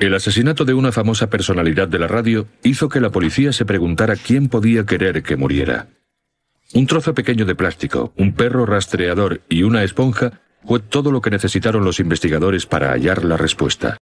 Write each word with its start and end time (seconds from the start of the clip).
El 0.00 0.14
asesinato 0.14 0.64
de 0.64 0.72
una 0.72 0.92
famosa 0.92 1.28
personalidad 1.28 1.86
de 1.86 1.98
la 1.98 2.08
radio 2.08 2.46
hizo 2.62 2.88
que 2.88 3.00
la 3.00 3.10
policía 3.10 3.52
se 3.52 3.66
preguntara 3.66 4.16
quién 4.16 4.48
podía 4.48 4.86
querer 4.86 5.22
que 5.22 5.36
muriera. 5.36 5.88
Un 6.72 6.86
trozo 6.86 7.12
pequeño 7.12 7.44
de 7.44 7.54
plástico, 7.54 8.14
un 8.16 8.32
perro 8.32 8.64
rastreador 8.64 9.42
y 9.50 9.62
una 9.62 9.84
esponja 9.84 10.40
fue 10.64 10.80
todo 10.80 11.12
lo 11.12 11.20
que 11.20 11.28
necesitaron 11.28 11.84
los 11.84 12.00
investigadores 12.00 12.64
para 12.64 12.92
hallar 12.92 13.26
la 13.26 13.36
respuesta. 13.36 13.98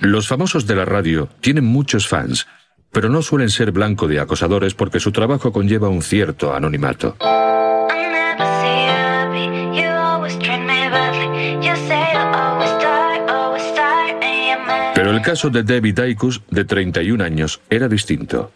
Los 0.00 0.26
famosos 0.26 0.66
de 0.66 0.74
la 0.74 0.84
radio 0.84 1.28
tienen 1.40 1.66
muchos 1.66 2.08
fans, 2.08 2.48
pero 2.92 3.08
no 3.08 3.22
suelen 3.22 3.50
ser 3.50 3.72
blanco 3.72 4.08
de 4.08 4.20
acosadores 4.20 4.74
porque 4.74 5.00
su 5.00 5.12
trabajo 5.12 5.52
conlleva 5.52 5.88
un 5.88 6.02
cierto 6.02 6.54
anonimato. 6.54 7.16
Pero 14.94 15.12
el 15.12 15.22
caso 15.22 15.48
de 15.48 15.62
Debbie 15.62 15.92
Daikus, 15.92 16.42
de 16.50 16.64
31 16.64 17.22
años, 17.22 17.60
era 17.70 17.86
distinto. 17.86 18.50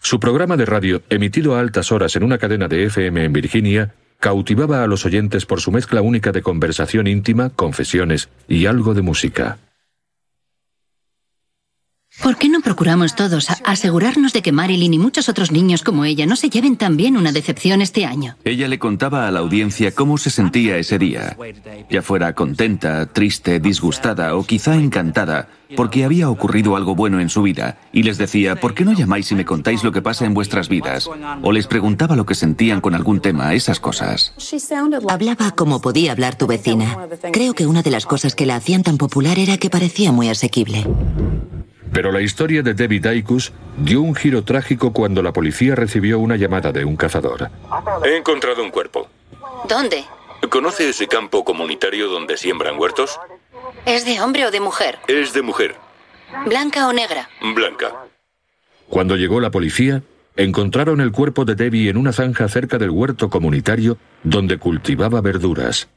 Su 0.00 0.18
programa 0.18 0.56
de 0.56 0.64
radio, 0.64 1.02
emitido 1.10 1.54
a 1.54 1.60
altas 1.60 1.92
horas 1.92 2.16
en 2.16 2.24
una 2.24 2.38
cadena 2.38 2.66
de 2.66 2.86
FM 2.86 3.24
en 3.24 3.32
Virginia, 3.32 3.94
cautivaba 4.18 4.82
a 4.82 4.86
los 4.86 5.04
oyentes 5.04 5.44
por 5.44 5.60
su 5.60 5.70
mezcla 5.70 6.00
única 6.00 6.32
de 6.32 6.40
conversación 6.40 7.08
íntima, 7.08 7.50
confesiones 7.50 8.30
y 8.48 8.66
algo 8.66 8.94
de 8.94 9.02
música. 9.02 9.58
¿Por 12.20 12.36
qué 12.36 12.50
no 12.50 12.60
procuramos 12.60 13.16
todos 13.16 13.48
asegurarnos 13.64 14.34
de 14.34 14.42
que 14.42 14.52
Marilyn 14.52 14.92
y 14.92 14.98
muchos 14.98 15.30
otros 15.30 15.50
niños 15.50 15.82
como 15.82 16.04
ella 16.04 16.26
no 16.26 16.36
se 16.36 16.50
lleven 16.50 16.76
también 16.76 17.16
una 17.16 17.32
decepción 17.32 17.80
este 17.80 18.04
año? 18.04 18.36
Ella 18.44 18.68
le 18.68 18.78
contaba 18.78 19.26
a 19.26 19.30
la 19.30 19.40
audiencia 19.40 19.92
cómo 19.92 20.18
se 20.18 20.28
sentía 20.28 20.76
ese 20.76 20.98
día, 20.98 21.36
ya 21.90 22.02
fuera 22.02 22.34
contenta, 22.34 23.06
triste, 23.06 23.60
disgustada 23.60 24.36
o 24.36 24.44
quizá 24.44 24.76
encantada, 24.76 25.48
porque 25.74 26.04
había 26.04 26.28
ocurrido 26.28 26.76
algo 26.76 26.94
bueno 26.94 27.18
en 27.18 27.30
su 27.30 27.42
vida, 27.42 27.78
y 27.92 28.02
les 28.02 28.18
decía, 28.18 28.56
¿por 28.56 28.74
qué 28.74 28.84
no 28.84 28.92
llamáis 28.92 29.32
y 29.32 29.34
me 29.34 29.46
contáis 29.46 29.82
lo 29.82 29.90
que 29.90 30.02
pasa 30.02 30.26
en 30.26 30.34
vuestras 30.34 30.68
vidas? 30.68 31.08
O 31.42 31.50
les 31.50 31.66
preguntaba 31.66 32.14
lo 32.14 32.26
que 32.26 32.34
sentían 32.34 32.82
con 32.82 32.94
algún 32.94 33.20
tema, 33.20 33.54
esas 33.54 33.80
cosas. 33.80 34.34
Hablaba 35.08 35.52
como 35.52 35.80
podía 35.80 36.12
hablar 36.12 36.36
tu 36.36 36.46
vecina. 36.46 37.08
Creo 37.32 37.54
que 37.54 37.66
una 37.66 37.82
de 37.82 37.90
las 37.90 38.04
cosas 38.04 38.34
que 38.34 38.46
la 38.46 38.56
hacían 38.56 38.82
tan 38.82 38.98
popular 38.98 39.38
era 39.38 39.56
que 39.56 39.70
parecía 39.70 40.12
muy 40.12 40.28
asequible. 40.28 40.86
Pero 41.92 42.10
la 42.10 42.20
historia 42.20 42.62
de 42.62 42.74
Debbie 42.74 43.00
Daikus 43.00 43.52
dio 43.76 44.00
un 44.00 44.14
giro 44.14 44.42
trágico 44.44 44.92
cuando 44.92 45.22
la 45.22 45.32
policía 45.32 45.74
recibió 45.74 46.18
una 46.18 46.36
llamada 46.36 46.72
de 46.72 46.84
un 46.84 46.96
cazador. 46.96 47.50
He 48.04 48.16
encontrado 48.16 48.62
un 48.62 48.70
cuerpo. 48.70 49.08
¿Dónde? 49.68 50.04
¿Conoce 50.48 50.88
ese 50.88 51.06
campo 51.06 51.44
comunitario 51.44 52.08
donde 52.08 52.36
siembran 52.36 52.78
huertos? 52.78 53.20
¿Es 53.86 54.04
de 54.04 54.20
hombre 54.20 54.46
o 54.46 54.50
de 54.50 54.60
mujer? 54.60 54.98
Es 55.06 55.32
de 55.32 55.42
mujer. 55.42 55.76
¿Blanca 56.46 56.88
o 56.88 56.92
negra? 56.92 57.28
Blanca. 57.54 57.92
Cuando 58.88 59.16
llegó 59.16 59.40
la 59.40 59.50
policía, 59.50 60.02
encontraron 60.36 61.00
el 61.00 61.12
cuerpo 61.12 61.44
de 61.44 61.54
Debbie 61.54 61.90
en 61.90 61.96
una 61.96 62.12
zanja 62.12 62.48
cerca 62.48 62.78
del 62.78 62.90
huerto 62.90 63.28
comunitario 63.28 63.98
donde 64.22 64.58
cultivaba 64.58 65.20
verduras. 65.20 65.88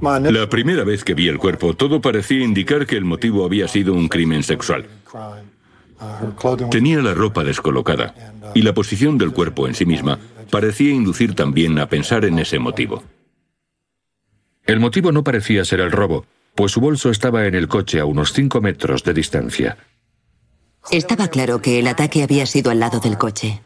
La 0.00 0.48
primera 0.48 0.84
vez 0.84 1.04
que 1.04 1.14
vi 1.14 1.28
el 1.28 1.38
cuerpo, 1.38 1.74
todo 1.74 2.00
parecía 2.00 2.44
indicar 2.44 2.86
que 2.86 2.96
el 2.96 3.04
motivo 3.04 3.44
había 3.44 3.66
sido 3.68 3.94
un 3.94 4.08
crimen 4.08 4.42
sexual. 4.42 4.86
Tenía 6.70 7.02
la 7.02 7.14
ropa 7.14 7.42
descolocada 7.42 8.14
y 8.54 8.62
la 8.62 8.74
posición 8.74 9.18
del 9.18 9.32
cuerpo 9.32 9.66
en 9.66 9.74
sí 9.74 9.84
misma 9.84 10.18
parecía 10.50 10.90
inducir 10.90 11.34
también 11.34 11.78
a 11.78 11.88
pensar 11.88 12.24
en 12.24 12.38
ese 12.38 12.58
motivo. 12.58 13.02
El 14.64 14.80
motivo 14.80 15.12
no 15.12 15.24
parecía 15.24 15.64
ser 15.64 15.80
el 15.80 15.90
robo, 15.90 16.26
pues 16.54 16.72
su 16.72 16.80
bolso 16.80 17.10
estaba 17.10 17.46
en 17.46 17.54
el 17.54 17.68
coche 17.68 18.00
a 18.00 18.04
unos 18.04 18.32
5 18.32 18.60
metros 18.60 19.02
de 19.02 19.14
distancia. 19.14 19.78
Estaba 20.90 21.28
claro 21.28 21.60
que 21.60 21.78
el 21.78 21.86
ataque 21.86 22.22
había 22.22 22.46
sido 22.46 22.70
al 22.70 22.80
lado 22.80 23.00
del 23.00 23.18
coche. 23.18 23.60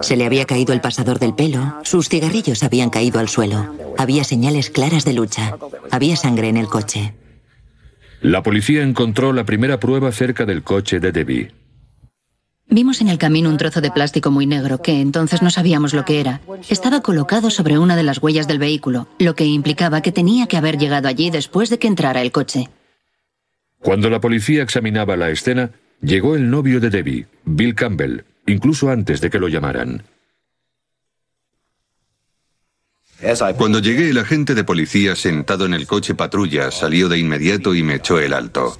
Se 0.00 0.16
le 0.16 0.24
había 0.24 0.44
caído 0.44 0.72
el 0.72 0.80
pasador 0.80 1.18
del 1.18 1.34
pelo, 1.34 1.80
sus 1.82 2.08
cigarrillos 2.08 2.62
habían 2.62 2.90
caído 2.90 3.20
al 3.20 3.28
suelo, 3.28 3.74
había 3.98 4.24
señales 4.24 4.70
claras 4.70 5.04
de 5.04 5.12
lucha, 5.12 5.56
había 5.90 6.16
sangre 6.16 6.48
en 6.48 6.56
el 6.56 6.66
coche. 6.66 7.14
La 8.20 8.42
policía 8.42 8.82
encontró 8.82 9.32
la 9.32 9.44
primera 9.44 9.80
prueba 9.80 10.12
cerca 10.12 10.46
del 10.46 10.62
coche 10.62 11.00
de 11.00 11.12
Debbie. 11.12 11.52
Vimos 12.68 13.00
en 13.00 13.08
el 13.08 13.18
camino 13.18 13.50
un 13.50 13.56
trozo 13.58 13.80
de 13.80 13.90
plástico 13.90 14.30
muy 14.30 14.46
negro 14.46 14.80
que 14.80 15.00
entonces 15.00 15.42
no 15.42 15.50
sabíamos 15.50 15.92
lo 15.92 16.04
que 16.04 16.20
era. 16.20 16.40
Estaba 16.70 17.02
colocado 17.02 17.50
sobre 17.50 17.78
una 17.78 17.96
de 17.96 18.02
las 18.02 18.22
huellas 18.22 18.48
del 18.48 18.58
vehículo, 18.58 19.08
lo 19.18 19.34
que 19.34 19.44
implicaba 19.44 20.00
que 20.00 20.12
tenía 20.12 20.46
que 20.46 20.56
haber 20.56 20.78
llegado 20.78 21.08
allí 21.08 21.30
después 21.30 21.68
de 21.68 21.78
que 21.78 21.88
entrara 21.88 22.22
el 22.22 22.32
coche. 22.32 22.70
Cuando 23.80 24.08
la 24.08 24.20
policía 24.20 24.62
examinaba 24.62 25.16
la 25.16 25.30
escena, 25.30 25.72
llegó 26.00 26.36
el 26.36 26.48
novio 26.48 26.80
de 26.80 26.90
Debbie, 26.90 27.26
Bill 27.44 27.74
Campbell, 27.74 28.22
incluso 28.46 28.90
antes 28.90 29.20
de 29.20 29.30
que 29.30 29.38
lo 29.38 29.48
llamaran. 29.48 30.02
Cuando 33.56 33.78
llegué, 33.78 34.10
el 34.10 34.18
agente 34.18 34.54
de 34.54 34.64
policía 34.64 35.14
sentado 35.14 35.64
en 35.64 35.74
el 35.74 35.86
coche 35.86 36.14
patrulla 36.14 36.70
salió 36.72 37.08
de 37.08 37.18
inmediato 37.18 37.74
y 37.74 37.82
me 37.82 37.96
echó 37.96 38.18
el 38.18 38.32
alto. 38.32 38.76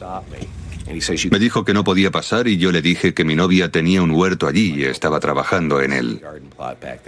Me 1.31 1.39
dijo 1.39 1.65
que 1.65 1.73
no 1.73 1.84
podía 1.84 2.11
pasar 2.11 2.49
y 2.49 2.56
yo 2.56 2.73
le 2.73 2.83
dije 2.83 3.15
que 3.15 3.25
mi 3.25 3.37
novia 3.37 3.71
tenía 3.71 4.03
un 4.03 4.11
huerto 4.11 4.49
allí 4.49 4.75
y 4.75 4.84
estaba 4.84 5.21
trabajando 5.21 5.81
en 5.81 5.93
él. 5.93 6.23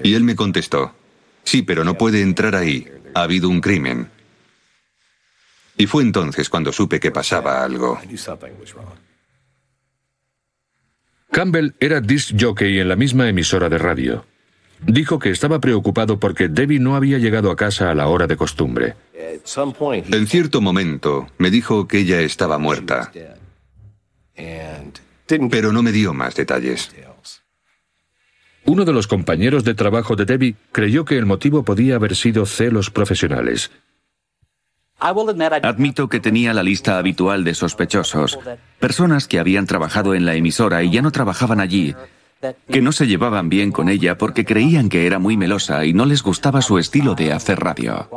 Y 0.05 0.15
él 0.15 0.23
me 0.23 0.37
contestó, 0.37 0.95
sí, 1.43 1.63
pero 1.63 1.83
no 1.83 1.99
puede 1.99 2.23
entrar 2.23 2.55
ahí, 2.55 2.87
ha 3.15 3.23
habido 3.23 3.49
un 3.49 3.61
crimen. 3.61 4.11
Y 5.77 5.87
fue 5.87 6.05
entonces 6.05 6.49
cuando 6.49 6.73
supe 6.73 7.01
que 7.01 7.11
pasaba 7.11 7.65
algo. 7.65 7.99
Campbell 11.35 11.75
era 11.81 12.01
disc 12.01 12.37
jockey 12.39 12.79
en 12.79 12.89
la 12.89 12.95
misma 12.95 13.29
emisora 13.29 13.69
de 13.69 13.77
radio. 13.77 14.25
Dijo 14.87 15.19
que 15.19 15.31
estaba 15.31 15.59
preocupado 15.59 16.21
porque 16.21 16.47
Debbie 16.47 16.79
no 16.79 16.95
había 16.95 17.19
llegado 17.19 17.51
a 17.51 17.57
casa 17.57 17.91
a 17.91 17.95
la 17.97 18.07
hora 18.07 18.29
de 18.29 18.37
costumbre. 18.37 18.95
En 19.17 20.27
cierto 20.29 20.61
momento 20.61 21.27
me 21.39 21.51
dijo 21.51 21.89
que 21.89 21.99
ella 21.99 22.21
estaba 22.21 22.59
muerta, 22.59 23.11
pero 25.51 25.73
no 25.73 25.83
me 25.83 25.91
dio 25.91 26.15
más 26.15 26.37
detalles. 26.37 26.95
Uno 28.65 28.85
de 28.85 28.93
los 28.93 29.09
compañeros 29.09 29.65
de 29.65 29.75
trabajo 29.75 30.15
de 30.15 30.27
Debbie 30.27 30.55
creyó 30.71 31.05
que 31.05 31.19
el 31.19 31.27
motivo 31.27 31.65
podía 31.65 31.97
haber 31.97 32.15
sido 32.15 32.47
celos 32.47 32.91
profesionales. 32.91 33.73
Admito 34.99 36.09
que 36.09 36.21
tenía 36.21 36.55
la 36.55 36.63
lista 36.63 36.99
habitual 36.99 37.45
de 37.45 37.55
sospechosos, 37.55 38.39
personas 38.79 39.29
que 39.29 39.39
habían 39.39 39.67
trabajado 39.67 40.15
en 40.15 40.25
la 40.25 40.35
emisora 40.35 40.83
y 40.83 40.91
ya 40.91 41.03
no 41.03 41.11
trabajaban 41.11 41.61
allí, 41.61 41.95
que 42.71 42.81
no 42.81 42.93
se 42.93 43.07
llevaban 43.07 43.49
bien 43.49 43.73
con 43.73 43.89
ella 43.89 44.19
porque 44.19 44.45
creían 44.45 44.89
que 44.89 45.07
era 45.07 45.19
muy 45.19 45.37
melosa 45.37 45.85
y 45.85 45.93
no 45.93 46.07
les 46.07 46.23
gustaba 46.23 46.63
su 46.63 46.79
estilo 46.79 47.15
de 47.15 47.33
hacer 47.33 47.61
radio. 47.61 48.09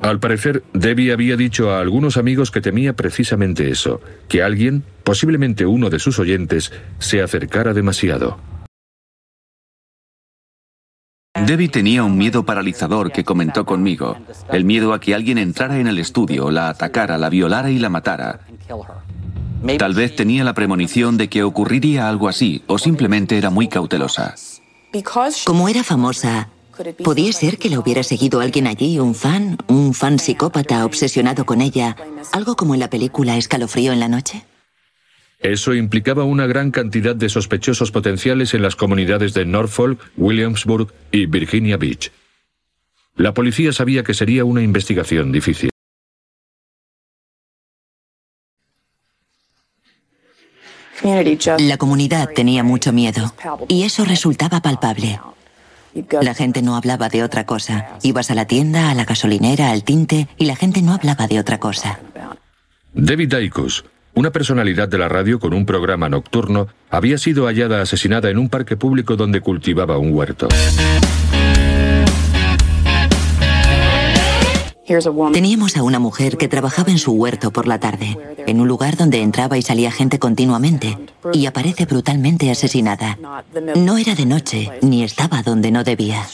Al 0.00 0.18
parecer, 0.18 0.64
Debbie 0.72 1.12
había 1.12 1.36
dicho 1.36 1.70
a 1.70 1.80
algunos 1.80 2.16
amigos 2.16 2.50
que 2.50 2.62
temía 2.62 2.94
precisamente 2.94 3.70
eso, 3.70 4.00
que 4.28 4.42
alguien, 4.42 4.82
posiblemente 5.04 5.66
uno 5.66 5.90
de 5.90 5.98
sus 5.98 6.18
oyentes, 6.18 6.72
se 6.98 7.20
acercara 7.20 7.74
demasiado. 7.74 8.38
Debbie 11.34 11.68
tenía 11.68 12.02
un 12.02 12.18
miedo 12.18 12.44
paralizador 12.44 13.12
que 13.12 13.22
comentó 13.24 13.64
conmigo, 13.64 14.16
el 14.50 14.64
miedo 14.64 14.92
a 14.92 15.00
que 15.00 15.14
alguien 15.14 15.38
entrara 15.38 15.78
en 15.78 15.86
el 15.86 15.98
estudio, 15.98 16.50
la 16.50 16.68
atacara, 16.68 17.18
la 17.18 17.28
violara 17.30 17.70
y 17.70 17.78
la 17.78 17.88
matara. 17.88 18.40
Tal 19.78 19.94
vez 19.94 20.16
tenía 20.16 20.42
la 20.42 20.54
premonición 20.54 21.16
de 21.16 21.28
que 21.28 21.44
ocurriría 21.44 22.08
algo 22.08 22.28
así, 22.28 22.64
o 22.66 22.78
simplemente 22.78 23.38
era 23.38 23.48
muy 23.48 23.68
cautelosa. 23.68 24.34
Como 25.44 25.68
era 25.68 25.84
famosa, 25.84 26.48
¿podía 27.04 27.32
ser 27.32 27.58
que 27.58 27.70
la 27.70 27.78
hubiera 27.78 28.02
seguido 28.02 28.40
alguien 28.40 28.66
allí, 28.66 28.98
un 28.98 29.14
fan, 29.14 29.56
un 29.68 29.94
fan 29.94 30.18
psicópata 30.18 30.84
obsesionado 30.84 31.46
con 31.46 31.60
ella, 31.60 31.96
algo 32.32 32.56
como 32.56 32.74
en 32.74 32.80
la 32.80 32.90
película 32.90 33.36
Escalofrío 33.36 33.92
en 33.92 34.00
la 34.00 34.08
noche? 34.08 34.44
Eso 35.40 35.74
implicaba 35.74 36.24
una 36.24 36.46
gran 36.46 36.70
cantidad 36.70 37.16
de 37.16 37.30
sospechosos 37.30 37.90
potenciales 37.90 38.52
en 38.52 38.62
las 38.62 38.76
comunidades 38.76 39.32
de 39.32 39.46
Norfolk, 39.46 39.98
Williamsburg 40.16 40.92
y 41.10 41.26
Virginia 41.26 41.78
Beach. 41.78 42.12
La 43.16 43.32
policía 43.32 43.72
sabía 43.72 44.02
que 44.02 44.14
sería 44.14 44.44
una 44.44 44.62
investigación 44.62 45.32
difícil. 45.32 45.70
La 51.58 51.78
comunidad 51.78 52.28
tenía 52.34 52.62
mucho 52.62 52.92
miedo 52.92 53.32
y 53.68 53.84
eso 53.84 54.04
resultaba 54.04 54.60
palpable. 54.60 55.18
La 56.20 56.34
gente 56.34 56.62
no 56.62 56.76
hablaba 56.76 57.08
de 57.08 57.22
otra 57.22 57.46
cosa. 57.46 57.98
Ibas 58.02 58.30
a 58.30 58.34
la 58.34 58.44
tienda, 58.44 58.90
a 58.90 58.94
la 58.94 59.06
gasolinera, 59.06 59.70
al 59.70 59.82
tinte 59.82 60.28
y 60.36 60.44
la 60.44 60.56
gente 60.56 60.82
no 60.82 60.92
hablaba 60.92 61.26
de 61.26 61.40
otra 61.40 61.58
cosa. 61.58 61.98
David 62.92 63.30
Daikus, 63.30 63.84
una 64.14 64.30
personalidad 64.30 64.88
de 64.88 64.98
la 64.98 65.08
radio 65.08 65.38
con 65.38 65.52
un 65.52 65.66
programa 65.66 66.08
nocturno 66.08 66.68
había 66.90 67.18
sido 67.18 67.46
hallada 67.46 67.82
asesinada 67.82 68.30
en 68.30 68.38
un 68.38 68.48
parque 68.48 68.76
público 68.76 69.16
donde 69.16 69.40
cultivaba 69.40 69.98
un 69.98 70.12
huerto. 70.12 70.48
Teníamos 75.32 75.76
a 75.76 75.84
una 75.84 76.00
mujer 76.00 76.36
que 76.36 76.48
trabajaba 76.48 76.90
en 76.90 76.98
su 76.98 77.12
huerto 77.12 77.52
por 77.52 77.68
la 77.68 77.78
tarde, 77.78 78.18
en 78.44 78.60
un 78.60 78.66
lugar 78.66 78.96
donde 78.96 79.22
entraba 79.22 79.56
y 79.56 79.62
salía 79.62 79.92
gente 79.92 80.18
continuamente, 80.18 80.98
y 81.32 81.46
aparece 81.46 81.86
brutalmente 81.86 82.50
asesinada. 82.50 83.16
No 83.76 83.98
era 83.98 84.16
de 84.16 84.26
noche, 84.26 84.68
ni 84.82 85.04
estaba 85.04 85.42
donde 85.42 85.70
no 85.70 85.84
debía. 85.84 86.26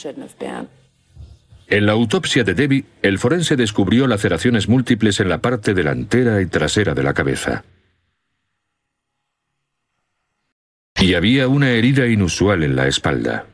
En 1.69 1.85
la 1.85 1.91
autopsia 1.91 2.43
de 2.45 2.53
Debbie, 2.53 2.85
el 3.01 3.19
forense 3.19 3.57
descubrió 3.57 4.07
laceraciones 4.07 4.69
múltiples 4.69 5.19
en 5.19 5.27
la 5.27 5.39
parte 5.39 5.73
delantera 5.73 6.41
y 6.41 6.45
trasera 6.45 6.93
de 6.93 7.03
la 7.03 7.13
cabeza. 7.13 7.65
Y 10.99 11.13
había 11.13 11.47
una 11.49 11.71
herida 11.71 12.07
inusual 12.07 12.63
en 12.63 12.75
la 12.75 12.87
espalda. 12.87 13.45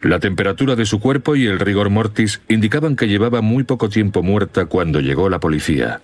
La 0.00 0.20
temperatura 0.20 0.76
de 0.76 0.86
su 0.86 1.00
cuerpo 1.00 1.34
y 1.34 1.46
el 1.46 1.58
rigor 1.58 1.90
mortis 1.90 2.40
indicaban 2.48 2.94
que 2.94 3.08
llevaba 3.08 3.40
muy 3.40 3.64
poco 3.64 3.88
tiempo 3.88 4.22
muerta 4.22 4.66
cuando 4.66 5.00
llegó 5.00 5.28
la 5.28 5.40
policía. 5.40 6.00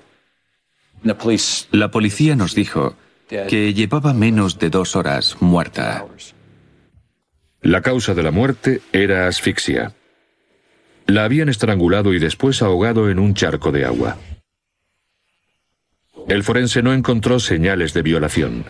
La 1.03 1.91
policía 1.91 2.35
nos 2.35 2.55
dijo 2.55 2.97
que 3.29 3.73
llevaba 3.75 4.13
menos 4.13 4.59
de 4.59 4.71
dos 4.71 4.97
horas 4.97 5.37
muerta. 5.41 6.05
La 7.63 7.81
causa 7.81 8.13
de 8.15 8.25
la 8.25 8.33
muerte 8.33 8.81
era 8.93 9.29
asfixia. 9.29 9.95
La 11.07 11.25
habían 11.25 11.49
estrangulado 11.49 12.13
y 12.13 12.19
después 12.19 12.61
ahogado 12.61 13.09
en 13.09 13.21
un 13.21 13.35
charco 13.35 13.71
de 13.71 13.85
agua. 13.85 14.19
El 16.29 16.43
forense 16.43 16.83
no 16.83 16.93
encontró 16.93 17.39
señales 17.39 17.95
de 17.95 18.03
violación. 18.03 18.65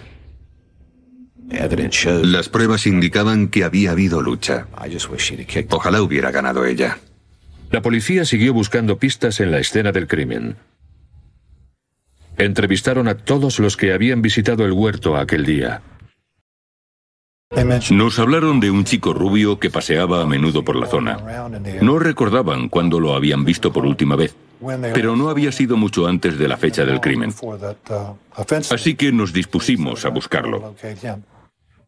Las 2.24 2.48
pruebas 2.48 2.86
indicaban 2.86 3.48
que 3.48 3.64
había 3.64 3.92
habido 3.92 4.20
lucha. 4.20 4.68
Ojalá 5.70 6.02
hubiera 6.02 6.30
ganado 6.30 6.64
ella. 6.64 6.98
La 7.70 7.80
policía 7.80 8.26
siguió 8.26 8.52
buscando 8.52 8.98
pistas 8.98 9.40
en 9.40 9.50
la 9.50 9.58
escena 9.58 9.92
del 9.92 10.06
crimen. 10.06 10.56
Entrevistaron 12.36 13.08
a 13.08 13.16
todos 13.16 13.58
los 13.58 13.76
que 13.76 13.92
habían 13.92 14.20
visitado 14.20 14.64
el 14.66 14.72
huerto 14.72 15.16
aquel 15.16 15.44
día. 15.44 15.82
Nos 17.90 18.18
hablaron 18.18 18.60
de 18.60 18.70
un 18.70 18.84
chico 18.84 19.12
rubio 19.12 19.58
que 19.58 19.70
paseaba 19.70 20.22
a 20.22 20.26
menudo 20.26 20.64
por 20.64 20.76
la 20.76 20.86
zona. 20.86 21.18
No 21.82 21.98
recordaban 21.98 22.68
cuándo 22.68 22.98
lo 22.98 23.14
habían 23.14 23.44
visto 23.44 23.72
por 23.72 23.84
última 23.84 24.16
vez, 24.16 24.34
pero 24.94 25.16
no 25.16 25.28
había 25.28 25.52
sido 25.52 25.76
mucho 25.76 26.06
antes 26.06 26.38
de 26.38 26.48
la 26.48 26.56
fecha 26.56 26.84
del 26.84 27.00
crimen. 27.00 27.34
Así 28.70 28.94
que 28.94 29.12
nos 29.12 29.32
dispusimos 29.32 30.04
a 30.04 30.08
buscarlo. 30.08 30.74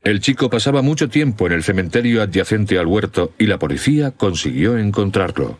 El 0.02 0.20
chico 0.20 0.50
pasaba 0.50 0.82
mucho 0.82 1.08
tiempo 1.08 1.46
en 1.46 1.52
el 1.52 1.62
cementerio 1.62 2.22
adyacente 2.22 2.78
al 2.78 2.86
huerto 2.86 3.32
y 3.38 3.46
la 3.46 3.58
policía 3.58 4.10
consiguió 4.10 4.76
encontrarlo. 4.76 5.58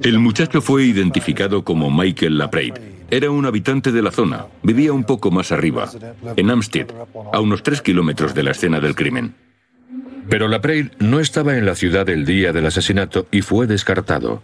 El 0.00 0.18
muchacho 0.18 0.62
fue 0.62 0.84
identificado 0.84 1.62
como 1.62 1.90
Michael 1.90 2.38
LaPrade. 2.38 2.91
Era 3.12 3.30
un 3.30 3.44
habitante 3.44 3.92
de 3.92 4.00
la 4.00 4.10
zona. 4.10 4.46
Vivía 4.62 4.94
un 4.94 5.04
poco 5.04 5.30
más 5.30 5.52
arriba, 5.52 5.86
en 6.34 6.48
Amstead, 6.48 6.86
a 7.30 7.40
unos 7.40 7.62
tres 7.62 7.82
kilómetros 7.82 8.34
de 8.34 8.42
la 8.42 8.52
escena 8.52 8.80
del 8.80 8.94
crimen. 8.94 9.34
Pero 10.30 10.48
LaPrade 10.48 10.92
no 10.98 11.20
estaba 11.20 11.58
en 11.58 11.66
la 11.66 11.74
ciudad 11.74 12.08
el 12.08 12.24
día 12.24 12.54
del 12.54 12.64
asesinato 12.64 13.26
y 13.30 13.42
fue 13.42 13.66
descartado. 13.66 14.42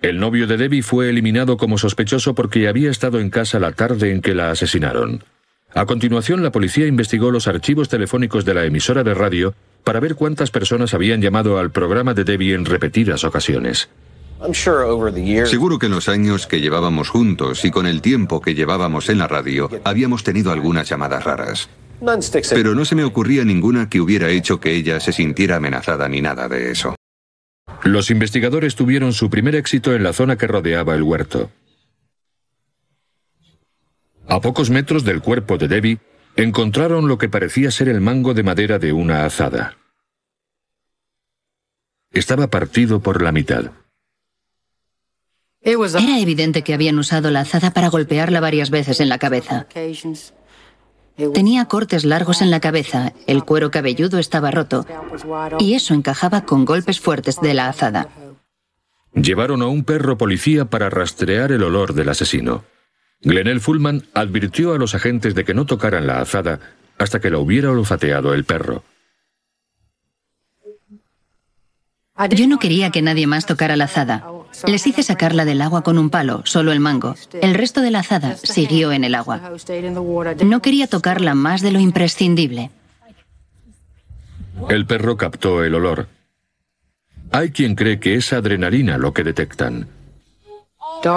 El 0.00 0.18
novio 0.18 0.46
de 0.46 0.56
Debbie 0.56 0.80
fue 0.80 1.10
eliminado 1.10 1.58
como 1.58 1.76
sospechoso 1.76 2.34
porque 2.34 2.68
había 2.68 2.90
estado 2.90 3.20
en 3.20 3.28
casa 3.28 3.58
la 3.58 3.72
tarde 3.72 4.12
en 4.12 4.22
que 4.22 4.34
la 4.34 4.50
asesinaron. 4.50 5.22
A 5.74 5.84
continuación, 5.84 6.42
la 6.42 6.52
policía 6.52 6.86
investigó 6.86 7.30
los 7.30 7.48
archivos 7.48 7.90
telefónicos 7.90 8.46
de 8.46 8.54
la 8.54 8.64
emisora 8.64 9.04
de 9.04 9.12
radio 9.12 9.54
para 9.84 10.00
ver 10.00 10.14
cuántas 10.14 10.50
personas 10.50 10.94
habían 10.94 11.20
llamado 11.20 11.58
al 11.58 11.70
programa 11.70 12.14
de 12.14 12.24
Debbie 12.24 12.54
en 12.54 12.64
repetidas 12.64 13.24
ocasiones. 13.24 13.90
Seguro 15.46 15.78
que 15.78 15.86
en 15.86 15.92
los 15.92 16.08
años 16.08 16.46
que 16.46 16.60
llevábamos 16.60 17.08
juntos 17.08 17.64
y 17.64 17.70
con 17.70 17.86
el 17.86 18.00
tiempo 18.00 18.40
que 18.40 18.54
llevábamos 18.54 19.08
en 19.08 19.18
la 19.18 19.26
radio, 19.26 19.68
habíamos 19.84 20.22
tenido 20.22 20.52
algunas 20.52 20.88
llamadas 20.88 21.24
raras. 21.24 21.68
Pero 22.50 22.74
no 22.74 22.84
se 22.84 22.94
me 22.94 23.04
ocurría 23.04 23.44
ninguna 23.44 23.88
que 23.88 24.00
hubiera 24.00 24.28
hecho 24.28 24.60
que 24.60 24.74
ella 24.74 25.00
se 25.00 25.12
sintiera 25.12 25.56
amenazada 25.56 26.08
ni 26.08 26.20
nada 26.20 26.48
de 26.48 26.70
eso. 26.70 26.94
Los 27.82 28.10
investigadores 28.10 28.76
tuvieron 28.76 29.12
su 29.12 29.28
primer 29.30 29.54
éxito 29.54 29.94
en 29.94 30.02
la 30.02 30.12
zona 30.12 30.36
que 30.36 30.46
rodeaba 30.46 30.94
el 30.94 31.02
huerto. 31.02 31.50
A 34.28 34.40
pocos 34.40 34.70
metros 34.70 35.04
del 35.04 35.22
cuerpo 35.22 35.58
de 35.58 35.68
Debbie, 35.68 35.98
encontraron 36.36 37.08
lo 37.08 37.18
que 37.18 37.28
parecía 37.28 37.70
ser 37.70 37.88
el 37.88 38.00
mango 38.00 38.34
de 38.34 38.42
madera 38.42 38.78
de 38.78 38.92
una 38.92 39.24
azada. 39.24 39.76
Estaba 42.12 42.48
partido 42.48 43.00
por 43.00 43.22
la 43.22 43.32
mitad. 43.32 43.72
Era 45.68 46.18
evidente 46.18 46.62
que 46.62 46.72
habían 46.72 46.98
usado 46.98 47.30
la 47.30 47.40
azada 47.40 47.72
para 47.72 47.88
golpearla 47.88 48.40
varias 48.40 48.70
veces 48.70 49.00
en 49.00 49.10
la 49.10 49.18
cabeza. 49.18 49.66
Tenía 51.34 51.66
cortes 51.66 52.04
largos 52.04 52.40
en 52.40 52.50
la 52.50 52.60
cabeza, 52.60 53.12
el 53.26 53.44
cuero 53.44 53.70
cabelludo 53.70 54.18
estaba 54.18 54.50
roto, 54.50 54.86
y 55.58 55.74
eso 55.74 55.92
encajaba 55.92 56.42
con 56.42 56.64
golpes 56.64 57.00
fuertes 57.00 57.40
de 57.40 57.54
la 57.54 57.68
azada. 57.68 58.08
Llevaron 59.12 59.60
a 59.62 59.66
un 59.66 59.84
perro 59.84 60.16
policía 60.16 60.64
para 60.66 60.88
rastrear 60.88 61.52
el 61.52 61.62
olor 61.64 61.92
del 61.92 62.08
asesino. 62.08 62.64
Glenel 63.20 63.60
Fullman 63.60 64.06
advirtió 64.14 64.74
a 64.74 64.78
los 64.78 64.94
agentes 64.94 65.34
de 65.34 65.44
que 65.44 65.54
no 65.54 65.66
tocaran 65.66 66.06
la 66.06 66.20
azada 66.20 66.60
hasta 66.98 67.20
que 67.20 67.30
la 67.30 67.38
hubiera 67.38 67.70
olfateado 67.70 68.32
el 68.32 68.44
perro. 68.44 68.84
Yo 72.30 72.46
no 72.46 72.58
quería 72.58 72.90
que 72.90 73.02
nadie 73.02 73.26
más 73.26 73.46
tocara 73.46 73.76
la 73.76 73.84
azada. 73.84 74.24
Les 74.66 74.86
hice 74.86 75.02
sacarla 75.02 75.44
del 75.44 75.62
agua 75.62 75.82
con 75.82 75.98
un 75.98 76.10
palo, 76.10 76.42
solo 76.44 76.72
el 76.72 76.80
mango. 76.80 77.14
El 77.40 77.54
resto 77.54 77.80
de 77.80 77.90
la 77.90 78.00
azada 78.00 78.36
siguió 78.36 78.92
en 78.92 79.04
el 79.04 79.14
agua. 79.14 79.52
No 80.44 80.62
quería 80.62 80.86
tocarla 80.86 81.34
más 81.34 81.62
de 81.62 81.72
lo 81.72 81.80
imprescindible. 81.80 82.70
El 84.68 84.86
perro 84.86 85.16
captó 85.16 85.64
el 85.64 85.74
olor. 85.74 86.08
Hay 87.30 87.50
quien 87.50 87.74
cree 87.74 88.00
que 88.00 88.14
es 88.16 88.32
adrenalina 88.32 88.98
lo 88.98 89.12
que 89.12 89.22
detectan. 89.22 89.88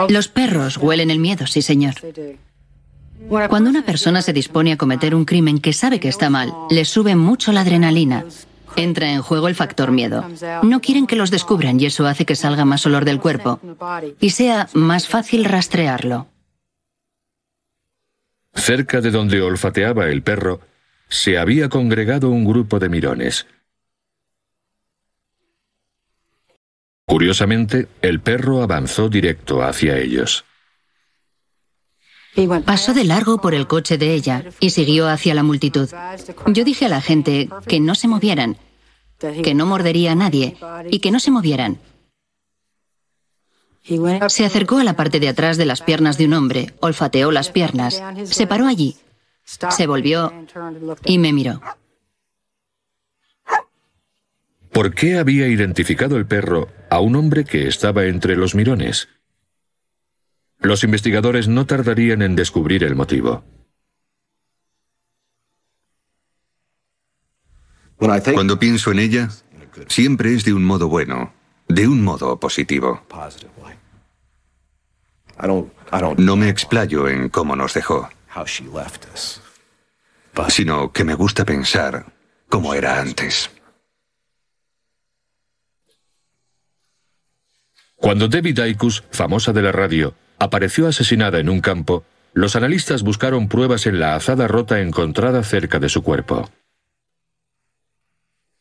Los 0.09 0.27
perros 0.27 0.77
huelen 0.77 1.09
el 1.09 1.19
miedo, 1.19 1.47
sí, 1.47 1.61
señor. 1.61 1.95
Cuando 3.49 3.69
una 3.69 3.85
persona 3.85 4.21
se 4.21 4.33
dispone 4.33 4.73
a 4.73 4.77
cometer 4.77 5.15
un 5.15 5.25
crimen 5.25 5.59
que 5.59 5.73
sabe 5.73 5.99
que 5.99 6.09
está 6.09 6.29
mal, 6.29 6.51
le 6.69 6.85
sube 6.85 7.15
mucho 7.15 7.51
la 7.51 7.61
adrenalina. 7.61 8.25
Entra 8.75 9.11
en 9.11 9.21
juego 9.21 9.47
el 9.47 9.55
factor 9.55 9.91
miedo. 9.91 10.25
No 10.63 10.81
quieren 10.81 11.07
que 11.07 11.15
los 11.15 11.31
descubran 11.31 11.79
y 11.79 11.85
eso 11.85 12.05
hace 12.05 12.25
que 12.25 12.35
salga 12.35 12.65
más 12.65 12.85
olor 12.85 13.05
del 13.05 13.19
cuerpo 13.19 13.59
y 14.19 14.31
sea 14.31 14.69
más 14.73 15.07
fácil 15.07 15.45
rastrearlo. 15.45 16.27
Cerca 18.53 19.01
de 19.01 19.11
donde 19.11 19.41
olfateaba 19.41 20.09
el 20.09 20.23
perro, 20.23 20.61
se 21.09 21.37
había 21.37 21.69
congregado 21.69 22.29
un 22.29 22.45
grupo 22.45 22.79
de 22.79 22.89
mirones. 22.89 23.47
Curiosamente, 27.05 27.87
el 28.01 28.21
perro 28.21 28.61
avanzó 28.61 29.09
directo 29.09 29.61
hacia 29.63 29.97
ellos. 29.97 30.45
Pasó 32.65 32.93
de 32.93 33.03
largo 33.03 33.41
por 33.41 33.53
el 33.53 33.67
coche 33.67 33.97
de 33.97 34.13
ella 34.13 34.45
y 34.59 34.69
siguió 34.69 35.09
hacia 35.09 35.33
la 35.33 35.43
multitud. 35.43 35.89
Yo 36.47 36.63
dije 36.63 36.85
a 36.85 36.89
la 36.89 37.01
gente 37.01 37.49
que 37.67 37.79
no 37.79 37.93
se 37.95 38.07
movieran, 38.07 38.57
que 39.43 39.53
no 39.53 39.65
mordería 39.65 40.13
a 40.13 40.15
nadie 40.15 40.55
y 40.89 40.99
que 40.99 41.11
no 41.11 41.19
se 41.19 41.31
movieran. 41.31 41.79
Se 44.29 44.45
acercó 44.45 44.77
a 44.77 44.83
la 44.83 44.95
parte 44.95 45.19
de 45.19 45.27
atrás 45.27 45.57
de 45.57 45.65
las 45.65 45.81
piernas 45.81 46.17
de 46.17 46.25
un 46.25 46.33
hombre, 46.33 46.73
olfateó 46.79 47.31
las 47.31 47.49
piernas, 47.49 48.01
se 48.23 48.47
paró 48.47 48.67
allí, 48.67 48.95
se 49.43 49.87
volvió 49.87 50.31
y 51.03 51.17
me 51.17 51.33
miró. 51.33 51.61
¿Por 54.71 54.95
qué 54.95 55.17
había 55.17 55.47
identificado 55.47 56.15
el 56.15 56.25
perro 56.25 56.69
a 56.89 57.01
un 57.01 57.17
hombre 57.17 57.43
que 57.43 57.67
estaba 57.67 58.05
entre 58.05 58.37
los 58.37 58.55
mirones? 58.55 59.09
Los 60.61 60.83
investigadores 60.83 61.47
no 61.47 61.65
tardarían 61.65 62.21
en 62.21 62.35
descubrir 62.35 62.83
el 62.83 62.95
motivo. 62.95 63.43
Cuando 67.97 68.59
pienso 68.59 68.91
en 68.91 68.99
ella, 68.99 69.29
siempre 69.87 70.33
es 70.33 70.43
de 70.43 70.53
un 70.53 70.63
modo 70.63 70.87
bueno, 70.87 71.33
de 71.67 71.87
un 71.87 72.03
modo 72.03 72.39
positivo. 72.39 73.05
No 76.17 76.35
me 76.35 76.49
explayo 76.49 77.07
en 77.07 77.29
cómo 77.29 77.55
nos 77.55 77.73
dejó, 77.73 78.09
sino 80.49 80.91
que 80.91 81.03
me 81.03 81.15
gusta 81.15 81.45
pensar 81.45 82.05
cómo 82.49 82.73
era 82.73 82.99
antes. 82.99 83.49
Cuando 87.95 88.27
Debbie 88.27 88.53
Daikus, 88.53 89.03
famosa 89.11 89.53
de 89.53 89.61
la 89.61 89.71
radio, 89.71 90.15
apareció 90.41 90.87
asesinada 90.87 91.37
en 91.37 91.49
un 91.49 91.61
campo, 91.61 92.03
los 92.33 92.55
analistas 92.55 93.03
buscaron 93.03 93.47
pruebas 93.47 93.85
en 93.85 93.99
la 93.99 94.15
azada 94.15 94.47
rota 94.47 94.81
encontrada 94.81 95.43
cerca 95.43 95.77
de 95.77 95.87
su 95.87 96.01
cuerpo. 96.01 96.49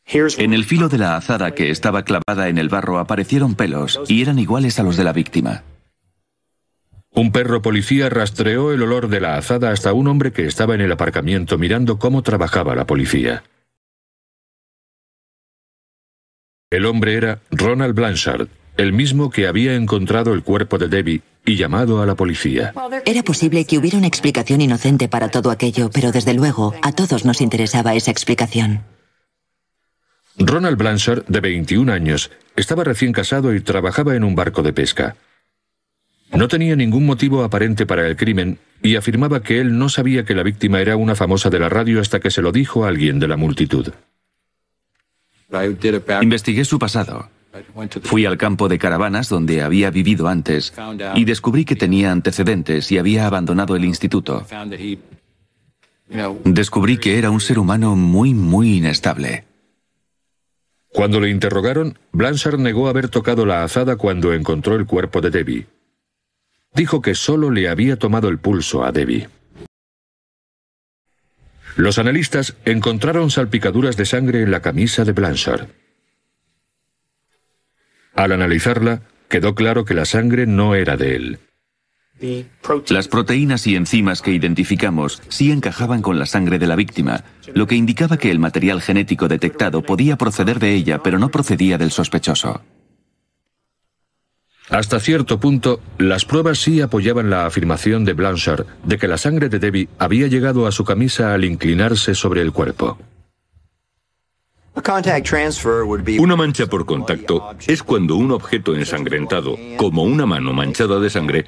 En 0.05 0.53
el 0.53 0.63
filo 0.65 0.89
de 0.89 0.99
la 0.99 1.15
azada 1.15 1.51
que 1.51 1.71
estaba 1.71 2.03
clavada 2.03 2.49
en 2.49 2.59
el 2.59 2.69
barro 2.69 2.99
aparecieron 2.99 3.55
pelos 3.55 3.99
y 4.07 4.21
eran 4.21 4.37
iguales 4.37 4.77
a 4.77 4.83
los 4.83 4.95
de 4.95 5.03
la 5.03 5.13
víctima. 5.13 5.63
Un 7.13 7.31
perro 7.31 7.63
policía 7.63 8.09
rastreó 8.09 8.71
el 8.73 8.83
olor 8.83 9.07
de 9.07 9.19
la 9.19 9.37
azada 9.37 9.71
hasta 9.71 9.91
un 9.91 10.07
hombre 10.07 10.31
que 10.31 10.45
estaba 10.45 10.75
en 10.75 10.81
el 10.81 10.91
aparcamiento 10.91 11.57
mirando 11.57 11.97
cómo 11.97 12.21
trabajaba 12.21 12.75
la 12.75 12.85
policía. 12.85 13.43
El 16.69 16.85
hombre 16.85 17.15
era 17.15 17.41
Ronald 17.49 17.95
Blanchard, 17.95 18.47
el 18.77 18.93
mismo 18.93 19.31
que 19.31 19.47
había 19.47 19.75
encontrado 19.75 20.33
el 20.33 20.43
cuerpo 20.43 20.77
de 20.77 20.87
Debbie 20.87 21.21
y 21.45 21.55
llamado 21.55 22.01
a 22.01 22.05
la 22.05 22.15
policía. 22.15 22.73
Era 23.05 23.23
posible 23.23 23.65
que 23.65 23.77
hubiera 23.77 23.97
una 23.97 24.07
explicación 24.07 24.61
inocente 24.61 25.07
para 25.07 25.29
todo 25.29 25.51
aquello, 25.51 25.89
pero 25.91 26.11
desde 26.11 26.33
luego 26.33 26.73
a 26.81 26.91
todos 26.91 27.25
nos 27.25 27.41
interesaba 27.41 27.95
esa 27.95 28.11
explicación. 28.11 28.83
Ronald 30.37 30.77
Blanchard, 30.77 31.25
de 31.27 31.39
21 31.39 31.91
años, 31.91 32.31
estaba 32.55 32.83
recién 32.83 33.11
casado 33.11 33.53
y 33.53 33.61
trabajaba 33.61 34.15
en 34.15 34.23
un 34.23 34.35
barco 34.35 34.63
de 34.63 34.73
pesca. 34.73 35.15
No 36.33 36.47
tenía 36.47 36.75
ningún 36.75 37.05
motivo 37.05 37.43
aparente 37.43 37.85
para 37.85 38.07
el 38.07 38.15
crimen 38.15 38.57
y 38.81 38.95
afirmaba 38.95 39.43
que 39.43 39.59
él 39.59 39.77
no 39.77 39.89
sabía 39.89 40.23
que 40.23 40.35
la 40.35 40.43
víctima 40.43 40.79
era 40.79 40.95
una 40.95 41.15
famosa 41.15 41.49
de 41.49 41.59
la 41.59 41.69
radio 41.69 41.99
hasta 41.99 42.19
que 42.19 42.31
se 42.31 42.41
lo 42.41 42.51
dijo 42.51 42.85
a 42.85 42.87
alguien 42.87 43.19
de 43.19 43.27
la 43.27 43.35
multitud. 43.35 43.89
Investigué 46.21 46.63
su 46.63 46.79
pasado. 46.79 47.29
Fui 48.03 48.25
al 48.25 48.37
campo 48.37 48.67
de 48.67 48.79
caravanas 48.79 49.29
donde 49.29 49.61
había 49.61 49.89
vivido 49.91 50.27
antes 50.27 50.73
y 51.15 51.25
descubrí 51.25 51.65
que 51.65 51.75
tenía 51.75 52.11
antecedentes 52.11 52.91
y 52.91 52.97
había 52.97 53.27
abandonado 53.27 53.75
el 53.75 53.85
instituto. 53.85 54.45
Descubrí 56.43 56.97
que 56.97 57.17
era 57.17 57.31
un 57.31 57.39
ser 57.39 57.59
humano 57.59 57.95
muy, 57.95 58.33
muy 58.33 58.77
inestable. 58.77 59.45
Cuando 60.93 61.21
le 61.21 61.29
interrogaron, 61.29 61.97
Blanchard 62.11 62.59
negó 62.59 62.89
haber 62.89 63.07
tocado 63.07 63.45
la 63.45 63.63
azada 63.63 63.95
cuando 63.95 64.33
encontró 64.33 64.75
el 64.75 64.85
cuerpo 64.85 65.21
de 65.21 65.29
Debbie. 65.29 65.67
Dijo 66.73 67.01
que 67.01 67.15
solo 67.15 67.49
le 67.49 67.69
había 67.69 67.97
tomado 67.97 68.27
el 68.27 68.39
pulso 68.39 68.83
a 68.83 68.91
Debbie. 68.91 69.29
Los 71.77 71.97
analistas 71.97 72.55
encontraron 72.65 73.29
salpicaduras 73.31 73.95
de 73.95 74.05
sangre 74.05 74.41
en 74.41 74.51
la 74.51 74.61
camisa 74.61 75.05
de 75.05 75.13
Blanchard. 75.13 75.67
Al 78.15 78.31
analizarla, 78.31 79.01
quedó 79.29 79.55
claro 79.55 79.85
que 79.85 79.93
la 79.93 80.05
sangre 80.05 80.45
no 80.45 80.75
era 80.75 80.97
de 80.97 81.15
él. 81.15 81.39
Las 82.89 83.07
proteínas 83.07 83.65
y 83.65 83.75
enzimas 83.75 84.21
que 84.21 84.31
identificamos 84.31 85.21
sí 85.29 85.51
encajaban 85.51 86.01
con 86.01 86.19
la 86.19 86.27
sangre 86.27 86.59
de 86.59 86.67
la 86.67 86.75
víctima, 86.75 87.23
lo 87.53 87.65
que 87.65 87.75
indicaba 87.75 88.17
que 88.17 88.29
el 88.29 88.37
material 88.37 88.81
genético 88.81 89.27
detectado 89.27 89.81
podía 89.81 90.17
proceder 90.17 90.59
de 90.59 90.73
ella, 90.73 91.01
pero 91.01 91.17
no 91.17 91.29
procedía 91.29 91.77
del 91.77 91.91
sospechoso. 91.91 92.61
Hasta 94.69 94.99
cierto 94.99 95.39
punto, 95.39 95.81
las 95.97 96.23
pruebas 96.23 96.59
sí 96.59 96.79
apoyaban 96.79 97.29
la 97.29 97.45
afirmación 97.45 98.05
de 98.05 98.13
Blanchard 98.13 98.65
de 98.85 98.97
que 98.97 99.07
la 99.07 99.17
sangre 99.17 99.49
de 99.49 99.59
Debbie 99.59 99.89
había 99.97 100.27
llegado 100.27 100.67
a 100.67 100.71
su 100.71 100.85
camisa 100.85 101.33
al 101.33 101.43
inclinarse 101.43 102.15
sobre 102.15 102.41
el 102.41 102.53
cuerpo. 102.53 102.97
Una 106.19 106.35
mancha 106.35 106.67
por 106.67 106.85
contacto 106.85 107.55
es 107.67 107.83
cuando 107.83 108.15
un 108.15 108.31
objeto 108.31 108.75
ensangrentado, 108.75 109.57
como 109.77 110.03
una 110.03 110.25
mano 110.25 110.53
manchada 110.53 110.99
de 110.99 111.09
sangre, 111.09 111.45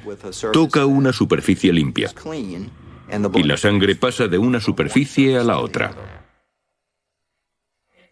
toca 0.52 0.86
una 0.86 1.12
superficie 1.12 1.72
limpia 1.72 2.10
y 3.34 3.42
la 3.42 3.56
sangre 3.56 3.94
pasa 3.96 4.28
de 4.28 4.38
una 4.38 4.60
superficie 4.60 5.36
a 5.36 5.44
la 5.44 5.58
otra. 5.58 5.94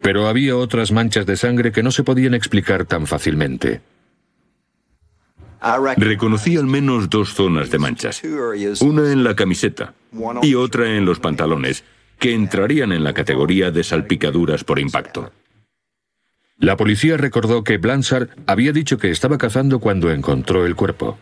Pero 0.01 0.27
había 0.27 0.57
otras 0.57 0.91
manchas 0.91 1.25
de 1.25 1.37
sangre 1.37 1.71
que 1.71 1.83
no 1.83 1.91
se 1.91 2.03
podían 2.03 2.33
explicar 2.33 2.85
tan 2.85 3.07
fácilmente. 3.07 3.81
Reconocí 5.95 6.57
al 6.57 6.65
menos 6.65 7.09
dos 7.09 7.33
zonas 7.33 7.69
de 7.69 7.79
manchas, 7.79 8.21
una 8.81 9.11
en 9.11 9.23
la 9.23 9.33
camiseta 9.33 9.93
y 10.41 10.55
otra 10.55 10.97
en 10.97 11.05
los 11.05 11.19
pantalones, 11.19 11.85
que 12.23 12.33
entrarían 12.33 12.93
en 12.93 13.03
la 13.03 13.13
categoría 13.13 13.69
de 13.69 13.83
salpicaduras 13.83 14.63
por 14.63 14.79
impacto. 14.79 15.33
La 16.57 16.77
policía 16.77 17.17
recordó 17.17 17.65
que 17.65 17.77
Blanchard 17.77 18.29
había 18.47 18.71
dicho 18.71 18.97
que 18.97 19.11
estaba 19.11 19.37
cazando 19.37 19.79
cuando 19.79 20.09
encontró 20.09 20.65
el 20.65 20.73
cuerpo. 20.73 21.17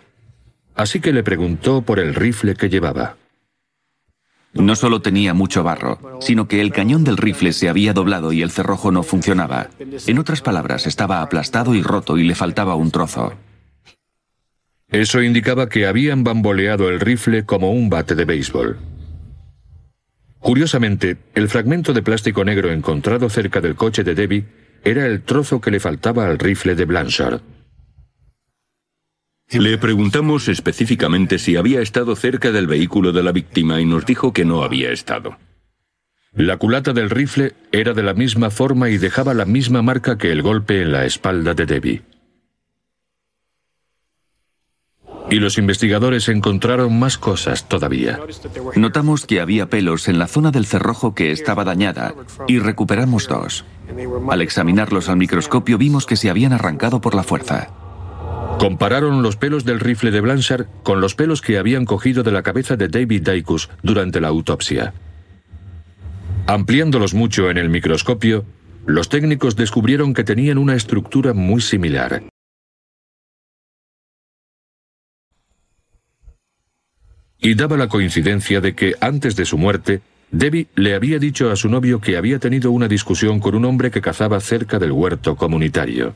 Así 0.76 1.00
que 1.00 1.12
le 1.12 1.24
preguntó 1.24 1.82
por 1.82 1.98
el 1.98 2.14
rifle 2.14 2.54
que 2.54 2.70
llevaba. 2.70 3.18
No 4.54 4.76
solo 4.76 5.02
tenía 5.02 5.34
mucho 5.34 5.64
barro, 5.64 6.20
sino 6.22 6.48
que 6.48 6.62
el 6.62 6.72
cañón 6.72 7.04
del 7.04 7.18
rifle 7.18 7.52
se 7.52 7.68
había 7.68 7.94
doblado 7.94 8.32
y 8.32 8.44
el 8.44 8.52
cerrojo 8.52 8.92
no 8.92 9.02
funcionaba. 9.02 9.72
En 10.06 10.20
otras 10.20 10.42
palabras, 10.42 10.86
estaba 10.86 11.24
aplastado 11.24 11.74
y 11.74 11.82
roto 11.82 12.20
y 12.20 12.26
le 12.26 12.36
faltaba 12.36 12.76
un 12.76 12.92
trozo. 12.92 13.34
Eso 14.88 15.24
indicaba 15.24 15.68
que 15.68 15.88
habían 15.88 16.24
bamboleado 16.24 16.90
el 16.90 17.00
rifle 17.00 17.44
como 17.44 17.72
un 17.72 17.90
bate 17.90 18.14
de 18.14 18.26
béisbol. 18.26 18.91
Curiosamente, 20.42 21.18
el 21.36 21.50
fragmento 21.50 21.94
de 21.94 22.02
plástico 22.02 22.44
negro 22.44 22.72
encontrado 22.72 23.30
cerca 23.30 23.62
del 23.62 23.76
coche 23.76 24.04
de 24.04 24.16
Debbie 24.16 24.46
era 24.84 25.06
el 25.06 25.22
trozo 25.22 25.62
que 25.62 25.70
le 25.70 25.80
faltaba 25.80 26.26
al 26.26 26.40
rifle 26.40 26.74
de 26.74 26.86
Blanchard. 26.86 27.42
Le 29.52 29.78
preguntamos 29.78 30.48
específicamente 30.48 31.38
si 31.38 31.58
había 31.58 31.82
estado 31.82 32.16
cerca 32.16 32.52
del 32.52 32.66
vehículo 32.66 33.12
de 33.12 33.22
la 33.22 33.32
víctima 33.32 33.80
y 33.80 33.86
nos 33.86 34.06
dijo 34.06 34.34
que 34.34 34.44
no 34.44 34.64
había 34.64 34.92
estado. 34.92 35.38
La 36.34 36.58
culata 36.58 36.94
del 36.94 37.10
rifle 37.10 37.54
era 37.72 37.94
de 37.94 38.02
la 38.02 38.16
misma 38.16 38.50
forma 38.50 38.90
y 38.90 38.98
dejaba 38.98 39.36
la 39.36 39.46
misma 39.46 39.84
marca 39.84 40.18
que 40.18 40.32
el 40.32 40.42
golpe 40.42 40.82
en 40.82 40.92
la 40.92 41.06
espalda 41.06 41.54
de 41.54 41.66
Debbie. 41.68 42.02
Y 45.32 45.40
los 45.40 45.58
investigadores 45.58 46.28
encontraron 46.28 47.00
más 47.00 47.18
cosas 47.18 47.70
todavía. 47.70 48.20
Notamos 48.76 49.26
que 49.26 49.40
había 49.40 49.68
pelos 49.68 50.10
en 50.10 50.20
la 50.20 50.28
zona 50.28 50.52
del 50.52 50.66
cerrojo 50.66 51.16
que 51.16 51.32
estaba 51.32 51.64
dañada 51.64 52.14
y 52.50 52.60
recuperamos 52.60 53.30
dos. 53.30 53.64
Al 54.30 54.42
examinarlos 54.42 55.08
al 55.08 55.16
microscopio 55.16 55.78
vimos 55.78 56.06
que 56.06 56.18
se 56.18 56.30
habían 56.30 56.52
arrancado 56.52 57.00
por 57.00 57.16
la 57.16 57.24
fuerza. 57.24 57.70
Compararon 58.60 59.24
los 59.24 59.38
pelos 59.38 59.64
del 59.64 59.80
rifle 59.80 60.12
de 60.12 60.20
Blanchard 60.20 60.68
con 60.84 61.00
los 61.00 61.16
pelos 61.16 61.42
que 61.42 61.58
habían 61.58 61.86
cogido 61.86 62.24
de 62.24 62.34
la 62.34 62.44
cabeza 62.44 62.76
de 62.76 62.90
David 62.90 63.24
Daikus 63.24 63.70
durante 63.82 64.20
la 64.20 64.28
autopsia. 64.28 64.94
Ampliándolos 66.46 67.14
mucho 67.14 67.50
en 67.50 67.58
el 67.58 67.70
microscopio, 67.70 68.46
los 68.86 69.08
técnicos 69.08 69.56
descubrieron 69.56 70.14
que 70.14 70.26
tenían 70.26 70.58
una 70.58 70.76
estructura 70.76 71.34
muy 71.34 71.62
similar. 71.62 72.22
Y 77.42 77.56
daba 77.56 77.76
la 77.76 77.90
coincidencia 77.90 78.62
de 78.62 78.76
que 78.76 78.96
antes 79.02 79.36
de 79.36 79.46
su 79.46 79.58
muerte, 79.58 80.02
Debbie 80.30 80.68
le 80.76 80.94
había 80.94 81.20
dicho 81.20 81.52
a 81.52 81.56
su 81.56 81.68
novio 81.68 82.00
que 82.00 82.16
había 82.16 82.40
tenido 82.40 82.72
una 82.72 82.88
discusión 82.88 83.40
con 83.40 83.56
un 83.56 83.66
hombre 83.66 83.90
que 83.92 84.00
cazaba 84.00 84.40
cerca 84.40 84.80
del 84.80 84.92
huerto 84.92 85.36
comunitario. 85.36 86.16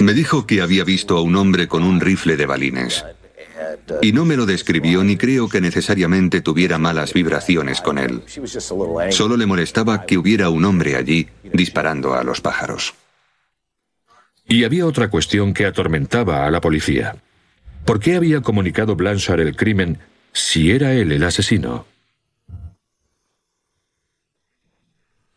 Me 0.00 0.12
dijo 0.12 0.46
que 0.46 0.60
había 0.60 0.84
visto 0.84 1.16
a 1.16 1.22
un 1.22 1.36
hombre 1.36 1.68
con 1.68 1.84
un 1.84 2.00
rifle 2.00 2.36
de 2.36 2.46
balines. 2.46 3.04
Y 4.02 4.12
no 4.12 4.24
me 4.24 4.36
lo 4.36 4.46
describió 4.46 5.04
ni 5.04 5.16
creo 5.16 5.48
que 5.48 5.60
necesariamente 5.60 6.40
tuviera 6.40 6.78
malas 6.78 7.12
vibraciones 7.12 7.80
con 7.80 7.98
él. 7.98 8.22
Solo 9.10 9.36
le 9.36 9.46
molestaba 9.46 10.04
que 10.04 10.18
hubiera 10.18 10.50
un 10.50 10.64
hombre 10.64 10.96
allí 10.96 11.28
disparando 11.52 12.14
a 12.14 12.24
los 12.24 12.40
pájaros. 12.40 12.94
Y 14.46 14.64
había 14.64 14.86
otra 14.86 15.08
cuestión 15.08 15.52
que 15.52 15.66
atormentaba 15.66 16.46
a 16.46 16.50
la 16.50 16.60
policía. 16.60 17.16
¿Por 17.88 18.00
qué 18.00 18.16
había 18.16 18.42
comunicado 18.42 18.96
Blanchard 18.96 19.40
el 19.40 19.56
crimen 19.56 19.96
si 20.34 20.72
era 20.72 20.92
él 20.92 21.10
el 21.10 21.24
asesino? 21.24 21.86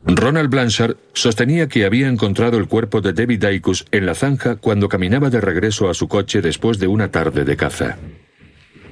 Ronald 0.04 0.50
Blanchard 0.50 0.98
sostenía 1.14 1.70
que 1.70 1.86
había 1.86 2.10
encontrado 2.10 2.58
el 2.58 2.68
cuerpo 2.68 3.00
de 3.00 3.14
David 3.14 3.40
Daikus 3.40 3.86
en 3.92 4.06
la 4.06 4.16
zanja 4.16 4.58
cuando 4.58 4.90
caminaba 4.90 5.30
de 5.30 5.40
regreso 5.40 5.90
a 5.90 5.94
su 5.94 6.10
coche 6.10 6.42
después 6.42 6.78
de 6.78 6.88
una 6.88 7.10
tarde 7.10 7.46
de 7.46 7.56
caza. 7.56 7.98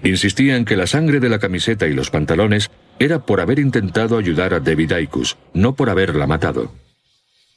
Insistía 0.05 0.55
en 0.55 0.63
que 0.63 0.77
la 0.77 0.87
sangre 0.87 1.19
de 1.19 1.27
la 1.27 1.39
camiseta 1.39 1.85
y 1.85 1.93
los 1.93 2.11
pantalones 2.11 2.71
era 2.97 3.25
por 3.25 3.41
haber 3.41 3.59
intentado 3.59 4.17
ayudar 4.17 4.53
a 4.53 4.61
David 4.61 4.91
Daikus, 4.91 5.35
no 5.53 5.75
por 5.75 5.89
haberla 5.89 6.27
matado. 6.27 6.73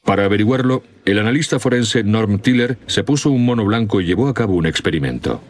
Para 0.04 0.24
averiguarlo, 0.24 0.82
el 1.04 1.20
analista 1.20 1.60
forense 1.60 2.02
Norm 2.02 2.40
Tiller 2.40 2.76
se 2.88 3.04
puso 3.04 3.30
un 3.30 3.44
mono 3.44 3.64
blanco 3.64 4.00
y 4.00 4.06
llevó 4.06 4.26
a 4.26 4.34
cabo 4.34 4.54
un 4.54 4.66
experimento. 4.66 5.40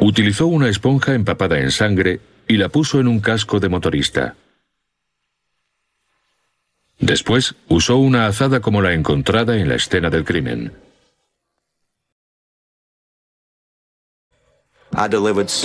Utilizó 0.00 0.46
una 0.46 0.68
esponja 0.68 1.14
empapada 1.14 1.58
en 1.60 1.70
sangre 1.70 2.20
y 2.48 2.56
la 2.56 2.68
puso 2.68 3.00
en 3.00 3.08
un 3.08 3.20
casco 3.20 3.60
de 3.60 3.68
motorista. 3.68 4.34
Después 6.98 7.54
usó 7.68 7.96
una 7.96 8.26
azada 8.26 8.60
como 8.60 8.80
la 8.80 8.92
encontrada 8.92 9.56
en 9.56 9.68
la 9.68 9.74
escena 9.76 10.10
del 10.10 10.24
crimen. 10.24 10.72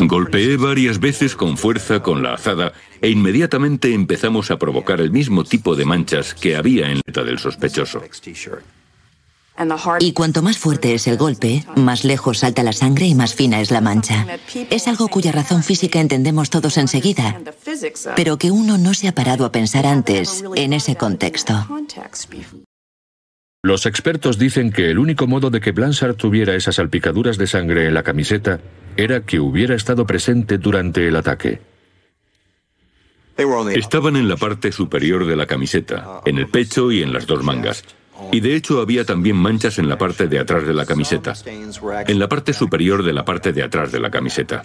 Golpeé 0.02 0.58
varias 0.58 1.00
veces 1.00 1.36
con 1.36 1.56
fuerza 1.56 2.02
con 2.02 2.24
la 2.24 2.34
azada 2.34 2.74
e 3.00 3.10
inmediatamente 3.10 3.94
empezamos 3.94 4.50
a 4.50 4.58
provocar 4.58 5.00
el 5.02 5.12
mismo 5.12 5.44
tipo 5.44 5.76
de 5.76 5.86
manchas 5.86 6.34
que 6.34 6.56
había 6.56 6.92
en 6.92 7.02
la 7.06 7.24
del 7.24 7.38
sospechoso. 7.38 8.02
Y 10.00 10.14
cuanto 10.14 10.42
más 10.42 10.58
fuerte 10.58 10.94
es 10.94 11.08
el 11.08 11.18
golpe, 11.18 11.66
más 11.76 12.06
lejos 12.06 12.40
salta 12.40 12.64
la 12.64 12.74
sangre 12.74 13.08
y 13.08 13.16
más 13.16 13.36
fina 13.36 13.60
es 13.60 13.72
la 13.72 13.82
mancha. 13.82 14.26
Es 14.70 14.88
algo 14.88 15.08
cuya 15.08 15.32
razón 15.32 15.64
física 15.64 16.00
entendemos 16.00 16.50
todos 16.50 16.78
enseguida, 16.78 17.42
pero 18.16 18.38
que 18.38 18.52
uno 18.52 18.78
no 18.78 18.94
se 18.94 19.08
ha 19.08 19.16
parado 19.16 19.46
a 19.46 19.52
pensar 19.52 19.86
antes 19.86 20.44
en 20.56 20.74
ese 20.74 20.96
contexto. 20.96 21.68
Los 23.62 23.86
expertos 23.86 24.40
dicen 24.40 24.72
que 24.72 24.90
el 24.90 25.00
único 25.00 25.28
modo 25.28 25.50
de 25.50 25.60
que 25.60 25.74
Blanchard 25.74 26.16
tuviera 26.16 26.56
esas 26.56 26.76
salpicaduras 26.76 27.38
de 27.38 27.48
sangre 27.48 27.88
en 27.88 27.94
la 27.94 28.04
camiseta 28.04 28.62
era 28.96 29.26
que 29.26 29.42
hubiera 29.42 29.76
estado 29.76 30.06
presente 30.06 30.58
durante 30.58 31.06
el 31.06 31.18
ataque. 31.18 31.60
Estaban 33.74 34.16
en 34.16 34.30
la 34.30 34.38
parte 34.38 34.72
superior 34.72 35.26
de 35.26 35.36
la 35.36 35.46
camiseta, 35.46 36.22
en 36.26 36.38
el 36.38 36.48
pecho 36.48 36.92
y 36.92 37.02
en 37.02 37.12
las 37.12 37.26
dos 37.26 37.44
mangas. 37.44 37.84
Y 38.32 38.40
de 38.40 38.56
hecho 38.56 38.82
había 38.82 39.06
también 39.06 39.36
manchas 39.36 39.80
en 39.80 39.90
la 39.90 39.98
parte 39.98 40.28
de 40.28 40.40
atrás 40.40 40.66
de 40.66 40.74
la 40.74 40.86
camiseta, 40.86 41.34
en 42.08 42.20
la 42.20 42.28
parte 42.28 42.54
superior 42.54 43.04
de 43.04 43.14
la 43.14 43.26
parte 43.26 43.54
de 43.54 43.64
atrás 43.64 43.92
de 43.92 44.00
la 44.00 44.12
camiseta. 44.12 44.64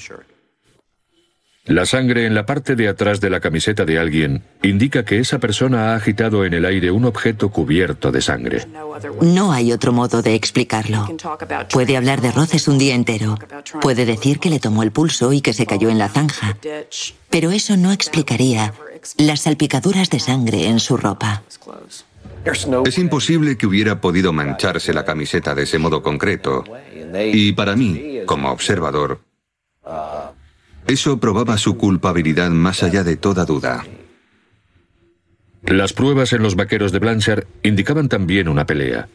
La 1.66 1.86
sangre 1.86 2.26
en 2.26 2.34
la 2.34 2.44
parte 2.44 2.76
de 2.76 2.88
atrás 2.88 3.22
de 3.22 3.30
la 3.30 3.40
camiseta 3.40 3.86
de 3.86 3.98
alguien 3.98 4.42
indica 4.62 5.06
que 5.06 5.18
esa 5.18 5.38
persona 5.38 5.92
ha 5.92 5.96
agitado 5.96 6.44
en 6.44 6.52
el 6.52 6.66
aire 6.66 6.90
un 6.90 7.06
objeto 7.06 7.48
cubierto 7.48 8.12
de 8.12 8.20
sangre. 8.20 8.66
No 9.22 9.50
hay 9.50 9.72
otro 9.72 9.90
modo 9.90 10.20
de 10.20 10.34
explicarlo. 10.34 11.08
Puede 11.72 11.96
hablar 11.96 12.20
de 12.20 12.32
roces 12.32 12.68
un 12.68 12.76
día 12.76 12.94
entero. 12.94 13.38
Puede 13.80 14.04
decir 14.04 14.40
que 14.40 14.50
le 14.50 14.60
tomó 14.60 14.82
el 14.82 14.92
pulso 14.92 15.32
y 15.32 15.40
que 15.40 15.54
se 15.54 15.64
cayó 15.64 15.88
en 15.88 15.96
la 15.96 16.10
zanja. 16.10 16.54
Pero 17.30 17.50
eso 17.50 17.78
no 17.78 17.92
explicaría 17.92 18.74
las 19.16 19.40
salpicaduras 19.40 20.10
de 20.10 20.20
sangre 20.20 20.66
en 20.66 20.80
su 20.80 20.98
ropa. 20.98 21.44
Es 22.44 22.98
imposible 22.98 23.56
que 23.56 23.66
hubiera 23.66 24.00
podido 24.00 24.32
mancharse 24.32 24.92
la 24.92 25.04
camiseta 25.04 25.54
de 25.54 25.62
ese 25.62 25.78
modo 25.78 26.02
concreto. 26.02 26.64
Y 27.32 27.52
para 27.52 27.76
mí, 27.76 28.20
como 28.26 28.50
observador, 28.50 29.20
eso 30.86 31.18
probaba 31.18 31.56
su 31.56 31.76
culpabilidad 31.76 32.50
más 32.50 32.82
allá 32.82 33.02
de 33.02 33.16
toda 33.16 33.44
duda. 33.44 33.84
Las 35.62 35.94
pruebas 35.94 36.32
en 36.34 36.42
los 36.42 36.56
vaqueros 36.56 36.92
de 36.92 36.98
Blanchard 36.98 37.44
indicaban 37.62 38.08
también 38.08 38.48
una 38.48 38.66
pelea. 38.66 39.08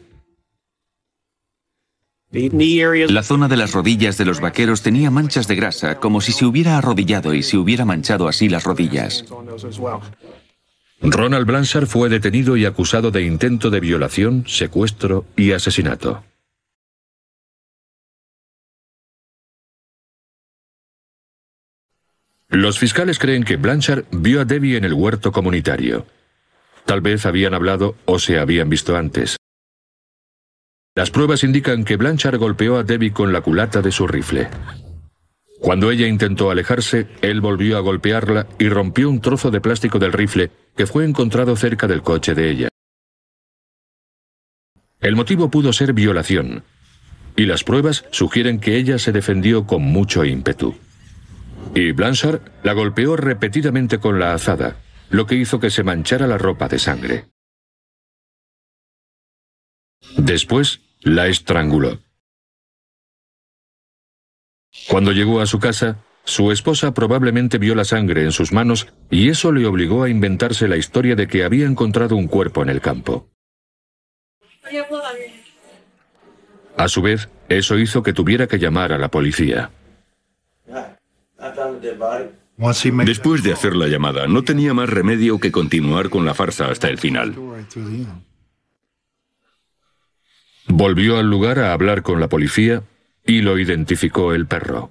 La 2.32 3.22
zona 3.22 3.48
de 3.48 3.56
las 3.56 3.72
rodillas 3.72 4.16
de 4.16 4.24
los 4.24 4.40
vaqueros 4.40 4.82
tenía 4.82 5.10
manchas 5.10 5.48
de 5.48 5.56
grasa, 5.56 5.96
como 5.96 6.20
si 6.20 6.32
se 6.32 6.44
hubiera 6.44 6.78
arrodillado 6.78 7.34
y 7.34 7.42
se 7.42 7.56
hubiera 7.56 7.84
manchado 7.84 8.28
así 8.28 8.48
las 8.48 8.64
rodillas. 8.64 9.24
Ronald 11.02 11.46
Blanchard 11.46 11.86
fue 11.86 12.10
detenido 12.10 12.56
y 12.56 12.66
acusado 12.66 13.10
de 13.10 13.22
intento 13.22 13.70
de 13.70 13.80
violación, 13.80 14.44
secuestro 14.46 15.24
y 15.34 15.52
asesinato. 15.52 16.22
Los 22.48 22.78
fiscales 22.78 23.18
creen 23.18 23.44
que 23.44 23.56
Blanchard 23.56 24.04
vio 24.10 24.40
a 24.40 24.44
Debbie 24.44 24.76
en 24.76 24.84
el 24.84 24.92
huerto 24.92 25.32
comunitario. 25.32 26.06
Tal 26.84 27.00
vez 27.00 27.24
habían 27.24 27.54
hablado 27.54 27.96
o 28.04 28.18
se 28.18 28.38
habían 28.38 28.68
visto 28.68 28.96
antes. 28.96 29.36
Las 30.96 31.10
pruebas 31.10 31.44
indican 31.44 31.84
que 31.84 31.96
Blanchard 31.96 32.38
golpeó 32.38 32.76
a 32.76 32.82
Debbie 32.82 33.12
con 33.12 33.32
la 33.32 33.40
culata 33.40 33.80
de 33.80 33.92
su 33.92 34.06
rifle. 34.06 34.48
Cuando 35.60 35.90
ella 35.90 36.06
intentó 36.06 36.50
alejarse, 36.50 37.06
él 37.20 37.42
volvió 37.42 37.76
a 37.76 37.80
golpearla 37.80 38.46
y 38.58 38.68
rompió 38.68 39.10
un 39.10 39.20
trozo 39.20 39.50
de 39.50 39.60
plástico 39.60 39.98
del 39.98 40.12
rifle 40.12 40.50
que 40.74 40.86
fue 40.86 41.04
encontrado 41.04 41.54
cerca 41.54 41.86
del 41.86 42.02
coche 42.02 42.34
de 42.34 42.50
ella. 42.50 42.68
El 45.00 45.16
motivo 45.16 45.50
pudo 45.50 45.72
ser 45.72 45.92
violación, 45.92 46.64
y 47.36 47.44
las 47.44 47.62
pruebas 47.62 48.06
sugieren 48.10 48.58
que 48.58 48.76
ella 48.76 48.98
se 48.98 49.12
defendió 49.12 49.66
con 49.66 49.82
mucho 49.82 50.24
ímpetu. 50.24 50.74
Y 51.74 51.92
Blanchard 51.92 52.40
la 52.62 52.72
golpeó 52.72 53.16
repetidamente 53.16 53.98
con 53.98 54.18
la 54.18 54.32
azada, 54.32 54.76
lo 55.10 55.26
que 55.26 55.36
hizo 55.36 55.60
que 55.60 55.70
se 55.70 55.82
manchara 55.82 56.26
la 56.26 56.38
ropa 56.38 56.68
de 56.68 56.78
sangre. 56.78 57.26
Después 60.16 60.80
la 61.02 61.28
estranguló. 61.28 61.98
Cuando 64.88 65.12
llegó 65.12 65.40
a 65.40 65.46
su 65.46 65.58
casa, 65.58 65.96
su 66.24 66.52
esposa 66.52 66.94
probablemente 66.94 67.58
vio 67.58 67.74
la 67.74 67.84
sangre 67.84 68.22
en 68.22 68.32
sus 68.32 68.52
manos 68.52 68.86
y 69.10 69.28
eso 69.28 69.52
le 69.52 69.66
obligó 69.66 70.04
a 70.04 70.08
inventarse 70.08 70.68
la 70.68 70.76
historia 70.76 71.16
de 71.16 71.26
que 71.26 71.44
había 71.44 71.66
encontrado 71.66 72.16
un 72.16 72.28
cuerpo 72.28 72.62
en 72.62 72.68
el 72.68 72.80
campo. 72.80 73.28
A 76.76 76.88
su 76.88 77.02
vez, 77.02 77.28
eso 77.48 77.78
hizo 77.78 78.02
que 78.02 78.12
tuviera 78.12 78.46
que 78.46 78.58
llamar 78.58 78.92
a 78.92 78.98
la 78.98 79.10
policía. 79.10 79.70
Después 83.04 83.42
de 83.42 83.52
hacer 83.52 83.74
la 83.74 83.88
llamada, 83.88 84.26
no 84.26 84.44
tenía 84.44 84.72
más 84.74 84.88
remedio 84.88 85.40
que 85.40 85.50
continuar 85.50 86.10
con 86.10 86.24
la 86.24 86.34
farsa 86.34 86.70
hasta 86.70 86.88
el 86.88 86.98
final. 86.98 87.34
Volvió 90.68 91.18
al 91.18 91.28
lugar 91.28 91.58
a 91.58 91.72
hablar 91.72 92.02
con 92.02 92.20
la 92.20 92.28
policía 92.28 92.82
y 93.30 93.42
lo 93.42 93.60
identificó 93.60 94.34
el 94.34 94.46
perro. 94.46 94.90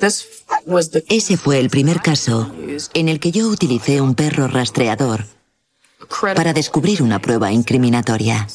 Ese 0.00 1.36
fue 1.36 1.60
el 1.60 1.68
primer 1.68 2.00
caso 2.00 2.50
en 2.94 3.10
el 3.10 3.20
que 3.20 3.32
yo 3.32 3.48
utilicé 3.48 4.00
un 4.00 4.14
perro 4.14 4.48
rastreador 4.48 5.26
para 6.34 6.54
descubrir 6.54 7.02
una 7.02 7.18
prueba 7.18 7.52
incriminatoria. 7.52 8.46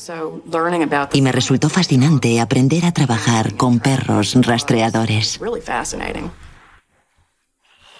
Y 1.13 1.21
me 1.21 1.31
resultó 1.31 1.69
fascinante 1.69 2.39
aprender 2.39 2.85
a 2.85 2.91
trabajar 2.91 3.55
con 3.55 3.79
perros 3.79 4.35
rastreadores. 4.41 5.39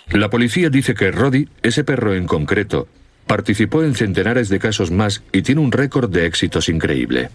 La 0.10 0.30
policía 0.32 0.70
dice 0.72 0.96
que 0.96 1.12
Roddy, 1.12 1.48
ese 1.62 1.84
perro 1.84 2.16
en 2.16 2.26
concreto, 2.26 2.88
participó 3.28 3.84
en 3.84 3.94
centenares 3.94 4.50
de 4.50 4.58
casos 4.58 4.90
más 4.90 5.22
y 5.32 5.44
tiene 5.44 5.62
un 5.62 5.72
récord 5.72 6.10
de 6.10 6.26
éxitos 6.26 6.68
increíble. 6.68 7.30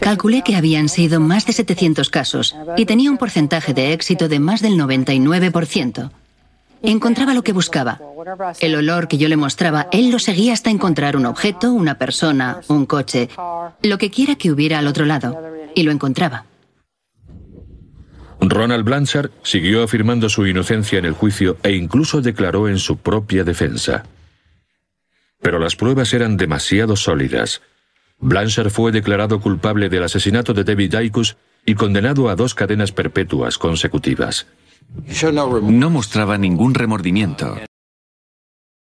Calculé 0.00 0.42
que 0.42 0.56
habían 0.56 0.88
sido 0.88 1.20
más 1.20 1.46
de 1.46 1.52
700 1.52 2.10
casos 2.10 2.56
y 2.76 2.86
tenía 2.86 3.10
un 3.10 3.18
porcentaje 3.18 3.74
de 3.74 3.92
éxito 3.92 4.28
de 4.28 4.40
más 4.40 4.62
del 4.62 4.74
99%. 4.74 6.10
Encontraba 6.82 7.34
lo 7.34 7.42
que 7.42 7.52
buscaba. 7.52 8.00
El 8.60 8.74
olor 8.74 9.08
que 9.08 9.18
yo 9.18 9.28
le 9.28 9.36
mostraba, 9.36 9.88
él 9.92 10.10
lo 10.10 10.18
seguía 10.18 10.52
hasta 10.52 10.70
encontrar 10.70 11.16
un 11.16 11.26
objeto, 11.26 11.72
una 11.72 11.98
persona, 11.98 12.60
un 12.68 12.86
coche, 12.86 13.28
lo 13.82 13.98
que 13.98 14.10
quiera 14.10 14.36
que 14.36 14.50
hubiera 14.50 14.78
al 14.78 14.86
otro 14.86 15.04
lado. 15.04 15.40
Y 15.74 15.82
lo 15.82 15.92
encontraba. 15.92 16.44
Ronald 18.40 18.84
Blanchard 18.84 19.30
siguió 19.42 19.82
afirmando 19.82 20.28
su 20.28 20.46
inocencia 20.46 20.98
en 20.98 21.06
el 21.06 21.12
juicio 21.12 21.56
e 21.62 21.72
incluso 21.72 22.20
declaró 22.20 22.68
en 22.68 22.78
su 22.78 22.98
propia 22.98 23.44
defensa. 23.44 24.04
Pero 25.40 25.58
las 25.58 25.76
pruebas 25.76 26.12
eran 26.12 26.36
demasiado 26.36 26.96
sólidas. 26.96 27.62
Blanchard 28.20 28.70
fue 28.70 28.92
declarado 28.92 29.40
culpable 29.40 29.88
del 29.88 30.04
asesinato 30.04 30.54
de 30.54 30.64
David 30.64 30.92
Daikus 30.92 31.36
y 31.64 31.74
condenado 31.74 32.28
a 32.28 32.36
dos 32.36 32.54
cadenas 32.54 32.92
perpetuas 32.92 33.58
consecutivas. 33.58 34.46
No 35.62 35.90
mostraba 35.90 36.38
ningún 36.38 36.74
remordimiento. 36.74 37.58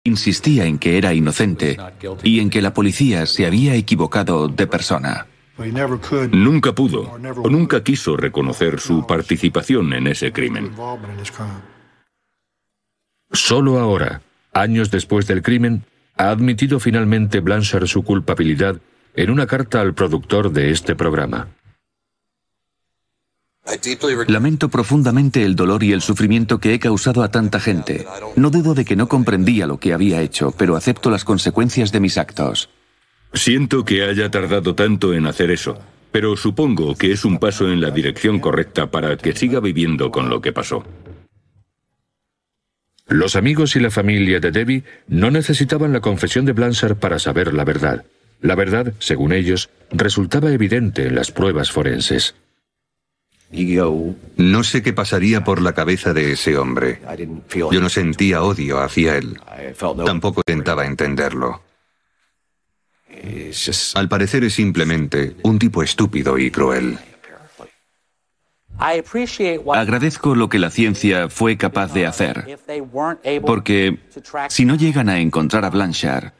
Insistía 0.03 0.65
en 0.65 0.77
que 0.77 0.97
era 0.97 1.13
inocente 1.13 1.77
y 2.23 2.39
en 2.39 2.49
que 2.49 2.61
la 2.61 2.73
policía 2.73 3.25
se 3.25 3.45
había 3.45 3.73
equivocado 3.75 4.47
de 4.47 4.67
persona. 4.67 5.27
Nunca 6.31 6.73
pudo 6.73 7.11
o 7.11 7.49
nunca 7.49 7.83
quiso 7.83 8.15
reconocer 8.17 8.79
su 8.79 9.07
participación 9.07 9.93
en 9.93 10.07
ese 10.07 10.31
crimen. 10.31 10.71
Solo 13.31 13.79
ahora, 13.79 14.21
años 14.53 14.91
después 14.91 15.27
del 15.27 15.41
crimen, 15.41 15.83
ha 16.17 16.29
admitido 16.29 16.79
finalmente 16.79 17.39
Blanchard 17.39 17.87
su 17.87 18.03
culpabilidad 18.03 18.79
en 19.15 19.29
una 19.29 19.47
carta 19.47 19.81
al 19.81 19.93
productor 19.93 20.51
de 20.51 20.71
este 20.71 20.95
programa. 20.95 21.47
Lamento 24.27 24.69
profundamente 24.69 25.43
el 25.43 25.55
dolor 25.55 25.83
y 25.83 25.91
el 25.91 26.01
sufrimiento 26.01 26.59
que 26.59 26.73
he 26.73 26.79
causado 26.79 27.23
a 27.23 27.31
tanta 27.31 27.59
gente. 27.59 28.05
No 28.35 28.51
dudo 28.51 28.75
de 28.75 28.85
que 28.85 28.95
no 28.95 29.07
comprendía 29.07 29.65
lo 29.65 29.79
que 29.79 29.93
había 29.93 30.21
hecho, 30.21 30.51
pero 30.51 30.75
acepto 30.75 31.09
las 31.09 31.25
consecuencias 31.25 31.91
de 31.91 31.99
mis 31.99 32.17
actos. 32.17 32.69
Siento 33.33 33.83
que 33.83 34.03
haya 34.03 34.29
tardado 34.29 34.75
tanto 34.75 35.13
en 35.13 35.25
hacer 35.25 35.49
eso, 35.49 35.79
pero 36.11 36.37
supongo 36.37 36.95
que 36.95 37.11
es 37.11 37.25
un 37.25 37.39
paso 37.39 37.69
en 37.69 37.81
la 37.81 37.89
dirección 37.89 38.39
correcta 38.39 38.91
para 38.91 39.17
que 39.17 39.35
siga 39.35 39.59
viviendo 39.59 40.11
con 40.11 40.29
lo 40.29 40.41
que 40.41 40.53
pasó. 40.53 40.85
Los 43.07 43.35
amigos 43.35 43.75
y 43.75 43.79
la 43.79 43.91
familia 43.91 44.39
de 44.39 44.51
Debbie 44.51 44.83
no 45.07 45.31
necesitaban 45.31 45.91
la 45.91 46.01
confesión 46.01 46.45
de 46.45 46.53
Blanchard 46.53 46.95
para 46.97 47.19
saber 47.19 47.53
la 47.53 47.63
verdad. 47.63 48.05
La 48.45 48.53
verdad, 48.53 48.93
según 48.99 49.33
ellos, 49.33 49.71
resultaba 49.89 50.51
evidente 50.51 51.07
en 51.07 51.15
las 51.15 51.31
pruebas 51.31 51.71
forenses. 51.71 52.35
No 54.37 54.63
sé 54.63 54.83
qué 54.83 54.93
pasaría 54.93 55.43
por 55.43 55.63
la 55.63 55.73
cabeza 55.73 56.13
de 56.13 56.33
ese 56.33 56.55
hombre. 56.55 57.01
Yo 57.71 57.81
no 57.81 57.89
sentía 57.89 58.43
odio 58.43 58.81
hacia 58.81 59.17
él. 59.17 59.39
Tampoco 60.05 60.43
intentaba 60.45 60.85
entenderlo. 60.85 61.63
Al 63.95 64.09
parecer 64.09 64.43
es 64.43 64.53
simplemente 64.53 65.35
un 65.41 65.57
tipo 65.57 65.81
estúpido 65.81 66.37
y 66.37 66.51
cruel. 66.51 66.99
Agradezco 69.73 70.35
lo 70.35 70.49
que 70.49 70.59
la 70.59 70.69
ciencia 70.69 71.29
fue 71.29 71.57
capaz 71.57 71.93
de 71.93 72.05
hacer, 72.05 72.59
porque 73.43 73.97
si 74.49 74.65
no 74.65 74.75
llegan 74.75 75.09
a 75.09 75.19
encontrar 75.19 75.65
a 75.65 75.71
Blanchard, 75.71 76.31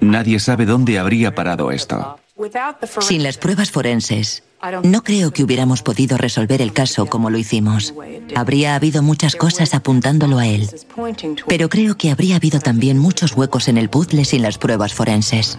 nadie 0.00 0.38
sabe 0.40 0.66
dónde 0.66 0.98
habría 0.98 1.34
parado 1.34 1.70
esto. 1.70 2.18
Sin 3.00 3.22
las 3.22 3.38
pruebas 3.38 3.70
forenses, 3.70 4.42
no 4.84 5.02
creo 5.02 5.32
que 5.32 5.42
hubiéramos 5.42 5.82
podido 5.82 6.16
resolver 6.16 6.62
el 6.62 6.72
caso 6.72 7.06
como 7.06 7.30
lo 7.30 7.38
hicimos. 7.38 7.94
Habría 8.36 8.76
habido 8.76 9.02
muchas 9.02 9.34
cosas 9.34 9.74
apuntándolo 9.74 10.38
a 10.38 10.46
él. 10.46 10.68
Pero 11.48 11.68
creo 11.68 11.96
que 11.96 12.10
habría 12.10 12.36
habido 12.36 12.60
también 12.60 12.98
muchos 12.98 13.36
huecos 13.36 13.68
en 13.68 13.76
el 13.76 13.90
puzzle 13.90 14.24
sin 14.24 14.42
las 14.42 14.58
pruebas 14.58 14.94
forenses. 14.94 15.58